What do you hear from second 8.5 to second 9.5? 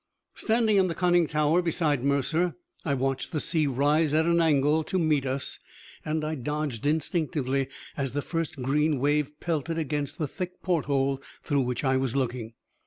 green wave